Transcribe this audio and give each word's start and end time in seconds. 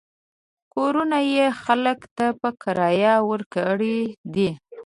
کورونه 0.73 1.19
یې 1.33 1.45
خلکو 1.63 2.07
ته 2.17 2.25
په 2.39 2.49
کرایه 2.61 3.15
ورکړي 3.29 3.97
دي. 4.33 4.49